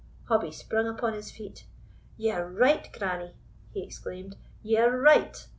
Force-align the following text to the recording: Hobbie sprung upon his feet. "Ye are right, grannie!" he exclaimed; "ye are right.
Hobbie 0.29 0.51
sprung 0.51 0.87
upon 0.87 1.13
his 1.13 1.29
feet. 1.29 1.67
"Ye 2.17 2.31
are 2.31 2.49
right, 2.49 2.91
grannie!" 2.91 3.35
he 3.71 3.83
exclaimed; 3.83 4.35
"ye 4.63 4.79
are 4.79 4.97
right. 4.99 5.47